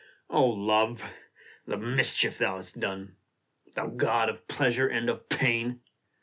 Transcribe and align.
LOVE! 0.31 1.03
the 1.67 1.77
mischief 1.77 2.39
thou 2.39 2.55
hast 2.55 2.79
done! 2.79 3.17
Thou 3.75 3.85
god 3.85 4.29
of 4.29 4.47
pleasure 4.47 4.87
and 4.87 5.07
of 5.11 5.29
pain 5.29 5.81